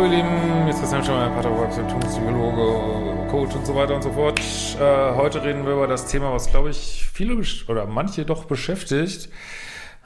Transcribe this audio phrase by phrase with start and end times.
[0.00, 4.40] Hallo ihr Lieben, ist Christian Schemmer, Paterwork, Symptompsychologe, Coach und so weiter und so fort.
[4.40, 7.36] Äh, heute reden wir über das Thema, was glaube ich viele
[7.68, 9.28] oder manche doch beschäftigt.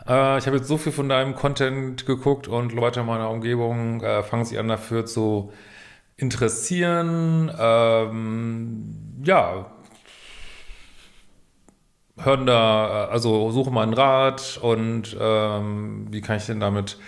[0.08, 4.00] Äh, ich habe jetzt so viel von deinem Content geguckt und Leute in meiner Umgebung
[4.00, 5.52] äh, fangen sich an dafür zu
[6.16, 7.52] interessieren.
[7.56, 9.70] Ähm, ja,
[12.18, 16.98] hören da, äh, also suchen mal einen Rat und ähm, wie kann ich denn damit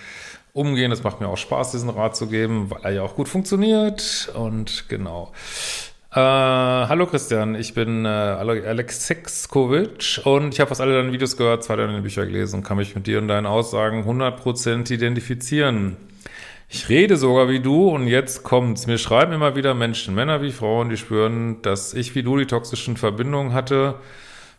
[0.57, 0.91] umgehen.
[0.91, 4.33] Es macht mir auch Spaß, diesen Rat zu geben, weil er ja auch gut funktioniert.
[4.35, 5.33] Und genau.
[6.13, 11.37] Äh, hallo Christian, ich bin äh, Alex Sexkovic und ich habe fast alle deine Videos
[11.37, 15.99] gehört, zwei deine Bücher gelesen und kann mich mit dir und deinen Aussagen 100% identifizieren.
[16.71, 18.87] Ich rede sogar wie du und jetzt kommt's.
[18.87, 22.47] Mir schreiben immer wieder Menschen, Männer wie Frauen, die spüren, dass ich wie du die
[22.47, 23.97] toxischen Verbindungen hatte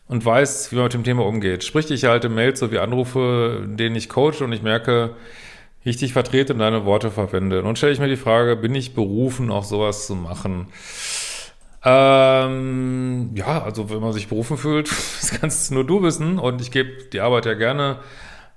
[0.07, 1.63] und weiß, wie man mit dem Thema umgeht.
[1.63, 5.15] Sprich, ich erhalte Mails sowie Anrufe, denen ich coache und ich merke,
[5.95, 7.63] dich vertrete und deine Worte verwende.
[7.63, 10.67] Nun stelle ich mir die Frage, bin ich berufen, auch sowas zu machen?
[11.85, 14.89] Ähm, ja, also wenn man sich berufen fühlt,
[15.21, 17.99] das kannst nur du wissen und ich gebe die Arbeit ja gerne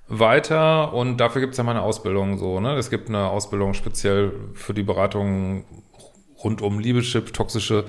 [0.09, 2.75] weiter und dafür gibt es ja meine Ausbildung so, ne?
[2.75, 5.63] Es gibt eine Ausbildung speziell für die Beratung
[6.43, 7.85] rund um Liebeschip, toxische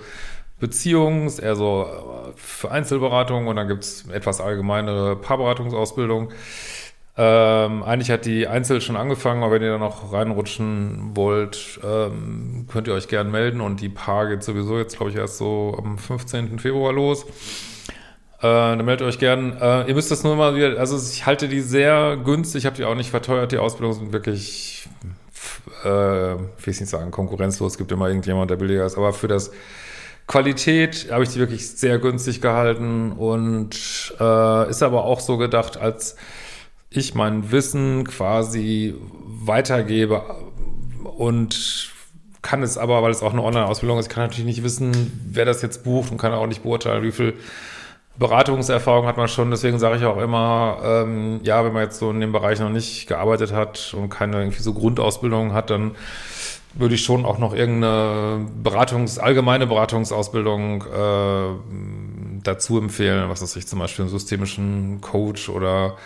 [0.60, 6.32] Beziehungen, eher so äh, für Einzelberatung und dann gibt es etwas allgemeinere Paarberatungsausbildung.
[7.14, 12.66] Ähm, eigentlich hat die Einzel schon angefangen, aber wenn ihr da noch reinrutschen wollt, ähm,
[12.72, 15.76] könnt ihr euch gern melden und die Paar geht sowieso jetzt, glaube ich, erst so
[15.78, 16.58] am 15.
[16.58, 17.24] Februar los.
[17.24, 19.58] Äh, dann meldet euch gern.
[19.60, 22.76] Äh, ihr müsst das nur mal wieder, also ich halte die sehr günstig, ich habe
[22.76, 24.88] die auch nicht verteuert, die Ausbildungen sind wirklich,
[25.84, 29.28] äh, will ich nicht sagen, konkurrenzlos, es gibt immer irgendjemand, der billiger ist, aber für
[29.28, 29.52] das
[30.26, 35.76] Qualität habe ich die wirklich sehr günstig gehalten und äh, ist aber auch so gedacht
[35.76, 36.16] als
[36.96, 38.94] ich mein Wissen quasi
[39.44, 40.22] weitergebe
[41.16, 41.90] und
[42.42, 44.92] kann es aber, weil es auch eine Online-Ausbildung ist, kann natürlich nicht wissen,
[45.30, 47.34] wer das jetzt bucht und kann auch nicht beurteilen, wie viel
[48.18, 49.50] Beratungserfahrung hat man schon.
[49.50, 52.68] Deswegen sage ich auch immer, ähm, ja, wenn man jetzt so in dem Bereich noch
[52.68, 55.92] nicht gearbeitet hat und keine irgendwie so Grundausbildung hat, dann
[56.74, 63.66] würde ich schon auch noch irgendeine Beratungs-, allgemeine Beratungsausbildung äh, dazu empfehlen, was weiß ich,
[63.66, 65.96] zum Beispiel einen systemischen Coach oder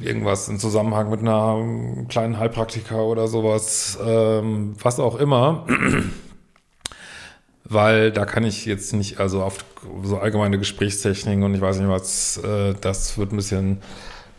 [0.00, 5.66] irgendwas im Zusammenhang mit einer kleinen Heilpraktika oder sowas, ähm, was auch immer.
[7.64, 9.58] Weil da kann ich jetzt nicht, also auf
[10.02, 13.82] so allgemeine Gesprächstechniken und ich weiß nicht was, äh, das wird ein bisschen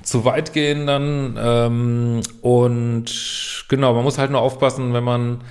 [0.01, 1.37] zu weit gehen dann.
[1.39, 5.41] Ähm, und genau, man muss halt nur aufpassen, wenn man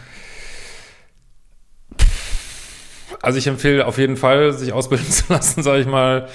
[3.28, 6.28] also ich empfehle auf jeden Fall, sich ausbilden zu lassen, sage ich mal.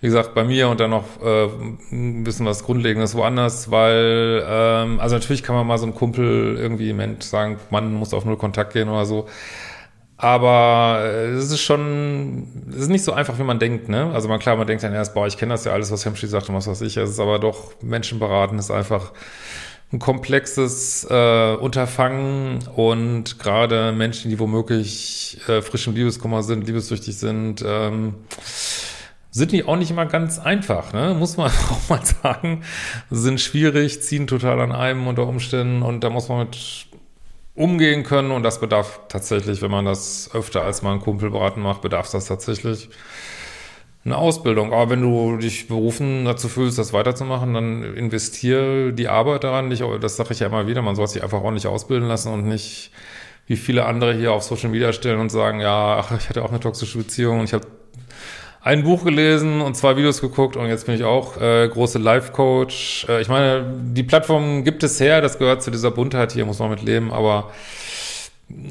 [0.00, 1.48] Wie gesagt, bei mir und dann noch äh,
[1.92, 6.56] ein bisschen was Grundlegendes woanders, weil, ähm, also natürlich kann man mal so einem Kumpel
[6.56, 9.26] irgendwie Moment sagen, man muss auf Null Kontakt gehen oder so.
[10.16, 14.10] Aber äh, es ist schon, es ist nicht so einfach, wie man denkt, ne?
[14.14, 16.28] Also man klar, man denkt dann erst, boah, ich kenne das ja alles, was Hemschi
[16.28, 16.96] sagt und was weiß ich.
[16.96, 19.12] Es ist aber doch, Menschen beraten ist einfach
[19.92, 27.16] ein komplexes äh, Unterfangen und gerade Menschen, die womöglich äh, frisch im Liebeskummer sind, liebessüchtig
[27.16, 28.14] sind, ähm,
[29.30, 31.14] sind die auch nicht immer ganz einfach, ne?
[31.18, 32.64] muss man auch mal sagen,
[33.10, 36.86] sind schwierig, ziehen total an einem unter Umständen und da muss man mit
[37.54, 41.60] umgehen können und das bedarf tatsächlich, wenn man das öfter als mal ein Kumpel beraten
[41.60, 42.90] macht, bedarf das tatsächlich
[44.04, 44.72] eine Ausbildung.
[44.72, 49.68] Aber wenn du dich berufen dazu fühlst, das weiterzumachen, dann investiere die Arbeit daran.
[49.68, 52.46] Nicht, das sage ich ja immer wieder, man soll sich einfach ordentlich ausbilden lassen und
[52.46, 52.90] nicht
[53.46, 56.50] wie viele andere hier auf Social Media stellen und sagen, ja, ach, ich hatte auch
[56.50, 57.66] eine toxische Beziehung und ich habe
[58.60, 63.06] ein Buch gelesen und zwei Videos geguckt und jetzt bin ich auch äh, große Life-Coach.
[63.08, 63.64] Äh, ich meine,
[63.94, 67.10] die Plattform gibt es her, das gehört zu dieser Buntheit hier, muss man mit leben,
[67.10, 67.50] aber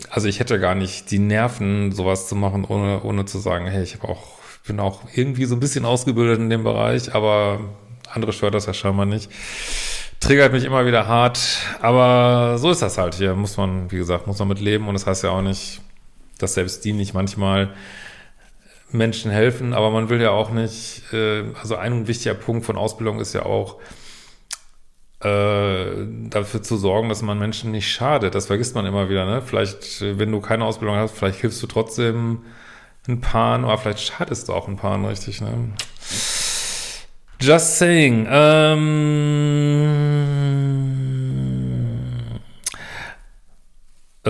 [0.09, 3.81] also ich hätte gar nicht die Nerven, sowas zu machen, ohne, ohne zu sagen, hey,
[3.81, 4.36] ich habe auch
[4.67, 7.59] bin auch irgendwie so ein bisschen ausgebildet in dem Bereich, aber
[8.09, 9.29] andere stört das ja scheinbar nicht.
[10.19, 11.39] triggert mich immer wieder hart.
[11.81, 13.35] Aber so ist das halt hier.
[13.35, 14.87] Muss man, wie gesagt, muss man mit leben.
[14.87, 15.81] Und das heißt ja auch nicht,
[16.39, 17.73] dass selbst die nicht manchmal
[18.91, 19.73] Menschen helfen.
[19.73, 23.45] Aber man will ja auch nicht, äh, also ein wichtiger Punkt von Ausbildung ist ja
[23.45, 23.77] auch,
[25.19, 28.35] äh, dafür zu sorgen, dass man Menschen nicht schadet.
[28.35, 29.25] Das vergisst man immer wieder.
[29.25, 29.41] Ne?
[29.41, 32.43] Vielleicht, wenn du keine Ausbildung hast, vielleicht hilfst du trotzdem
[33.07, 35.41] ein Paar, aber vielleicht schadest du auch ein Paar, richtig.
[35.41, 35.71] Ne?
[37.39, 38.27] Just saying.
[38.29, 40.07] Ähm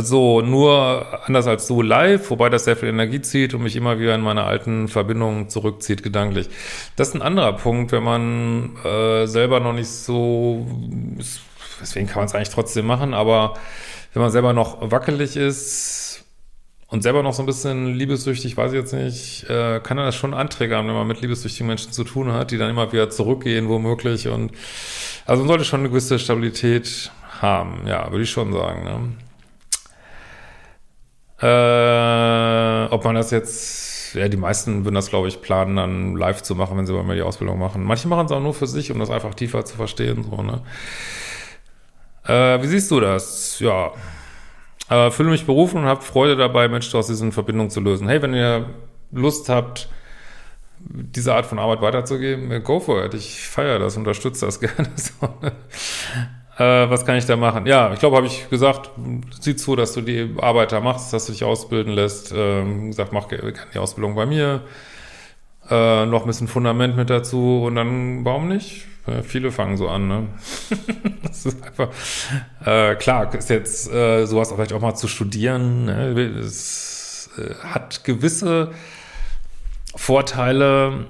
[0.01, 3.99] so, nur anders als so live, wobei das sehr viel Energie zieht und mich immer
[3.99, 6.49] wieder in meine alten Verbindungen zurückzieht, gedanklich.
[6.95, 10.67] Das ist ein anderer Punkt, wenn man äh, selber noch nicht so,
[11.81, 13.55] deswegen kann man es eigentlich trotzdem machen, aber
[14.13, 16.06] wenn man selber noch wackelig ist
[16.89, 20.15] und selber noch so ein bisschen liebessüchtig, weiß ich jetzt nicht, äh, kann er das
[20.15, 23.67] schon anträgern, wenn man mit liebessüchtigen Menschen zu tun hat, die dann immer wieder zurückgehen,
[23.67, 24.29] womöglich.
[24.29, 24.51] Und
[25.25, 27.11] also man sollte schon eine gewisse Stabilität
[27.41, 28.83] haben, ja, würde ich schon sagen.
[28.85, 29.17] Ne?
[31.47, 36.41] Äh, ob man das jetzt, ja, die meisten würden das, glaube ich, planen, dann live
[36.41, 37.83] zu machen, wenn sie bei mir die Ausbildung machen.
[37.83, 40.61] Manche machen es auch nur für sich, um das einfach tiefer zu verstehen, so, ne?
[42.25, 43.59] Äh, wie siehst du das?
[43.59, 43.91] Ja.
[44.89, 48.07] Äh, fühle mich berufen und habe Freude dabei, Menschen aus diesen Verbindungen zu lösen.
[48.07, 48.65] Hey, wenn ihr
[49.11, 49.89] Lust habt,
[50.79, 53.13] diese Art von Arbeit weiterzugeben, go for it.
[53.13, 54.89] Ich feiere das, unterstütze das gerne.
[54.95, 55.51] so, ne?
[56.57, 57.65] Äh, was kann ich da machen?
[57.67, 58.89] Ja, ich glaube, habe ich gesagt,
[59.39, 62.33] sieh zu, dass du die Arbeit da machst, dass du dich ausbilden lässt.
[62.35, 64.61] Ähm, gesagt, mach gerne die Ausbildung bei mir.
[65.69, 68.85] Äh, noch ein bisschen Fundament mit dazu und dann, warum nicht?
[69.07, 70.27] Äh, viele fangen so an, ne?
[71.23, 71.89] das ist einfach,
[72.65, 76.19] äh, klar, ist jetzt äh, sowas vielleicht auch mal zu studieren, ne?
[76.19, 78.71] Es äh, hat gewisse
[79.95, 81.05] Vorteile,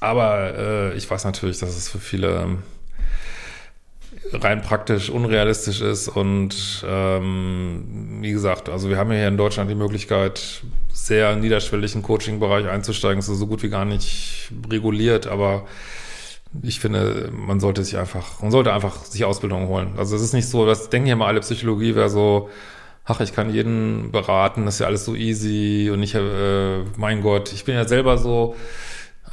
[0.00, 2.58] aber äh, ich weiß natürlich, dass es für viele
[4.32, 9.70] rein praktisch unrealistisch ist und ähm, wie gesagt, also wir haben ja hier in Deutschland
[9.70, 10.62] die Möglichkeit,
[10.92, 13.16] sehr niederschwelligen Coaching-Bereich einzusteigen.
[13.16, 15.66] Das ist so gut wie gar nicht reguliert, aber
[16.62, 19.94] ich finde, man sollte sich einfach, man sollte einfach sich Ausbildung holen.
[19.96, 22.50] Also es ist nicht so, das denken ja mal alle Psychologie wäre so,
[23.04, 27.22] ach, ich kann jeden beraten, das ist ja alles so easy und ich, äh, mein
[27.22, 28.54] Gott, ich bin ja selber so,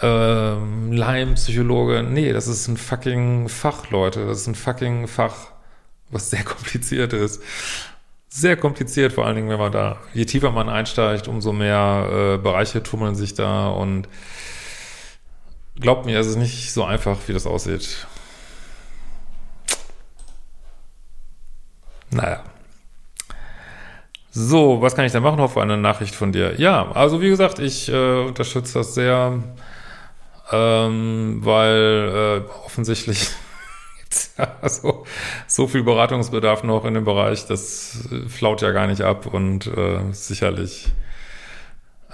[0.01, 2.04] ähm, Leim-Psychologe.
[2.04, 4.25] Nee, das ist ein fucking Fach, Leute.
[4.25, 5.36] Das ist ein fucking Fach,
[6.10, 7.42] was sehr kompliziert ist.
[8.30, 12.38] Sehr kompliziert, vor allen Dingen, wenn man da, je tiefer man einsteigt, umso mehr äh,
[12.38, 14.07] Bereiche tummeln sich da und
[15.79, 18.07] glaubt mir, es ist nicht so einfach, wie das aussieht.
[22.11, 22.43] Naja.
[24.31, 25.39] So, was kann ich da machen?
[25.39, 26.59] Hoffe eine Nachricht von dir.
[26.59, 29.41] Ja, also wie gesagt, ich äh, unterstütze das sehr
[30.51, 33.29] ähm, weil äh, offensichtlich
[34.61, 35.05] also,
[35.47, 40.11] so viel Beratungsbedarf noch in dem Bereich, das flaut ja gar nicht ab und äh,
[40.11, 40.87] sicherlich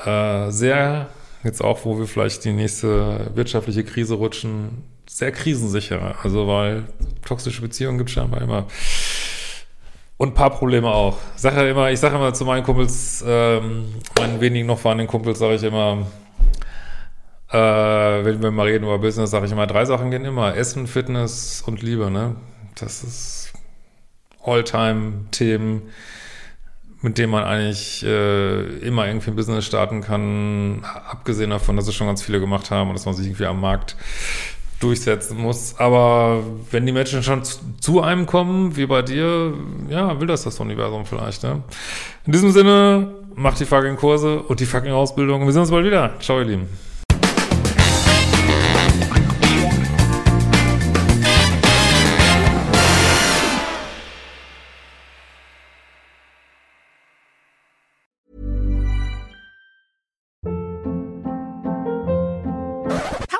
[0.03, 1.07] äh, sehr,
[1.45, 6.15] jetzt auch, wo wir vielleicht die nächste wirtschaftliche Krise rutschen, sehr krisensicher.
[6.23, 6.83] Also, weil
[7.25, 8.67] toxische Beziehungen gibt es scheinbar immer.
[10.17, 11.17] Und ein paar Probleme auch.
[11.35, 13.85] Ich sage immer, ich sage immer zu meinen Kumpels, ähm,
[14.17, 16.07] meinen wenigen noch vorhandenen Kumpels, sage ich immer,
[17.51, 17.57] äh,
[18.25, 20.55] wenn wir mal reden über Business, sage ich immer, drei Sachen gehen immer.
[20.55, 22.35] Essen, Fitness und Liebe, ne?
[22.75, 23.53] Das ist
[24.43, 25.83] All-Time-Themen,
[27.05, 30.83] mit denen man eigentlich äh, immer irgendwie ein Business starten kann.
[31.07, 33.61] Abgesehen davon, dass es schon ganz viele gemacht haben und dass man sich irgendwie am
[33.61, 33.95] Markt
[34.79, 35.75] durchsetzen muss.
[35.77, 37.43] Aber wenn die Menschen schon
[37.79, 39.53] zu, einem kommen, wie bei dir,
[39.87, 41.61] ja, will das das Universum vielleicht, ne?
[42.25, 45.45] In diesem Sinne, macht die fucking Kurse und die fucking Ausbildung.
[45.45, 46.15] Wir sehen uns bald wieder.
[46.19, 46.94] Ciao, ihr Lieben.